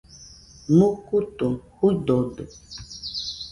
[0.77, 2.43] Mukutu juidode.